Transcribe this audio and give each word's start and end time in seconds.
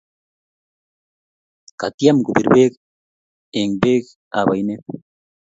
katyem 1.79 2.17
kobir 2.25 2.47
bek 2.53 2.73
eng' 3.59 3.77
bek 3.81 4.05
ab 4.37 4.47
ainet 4.53 4.83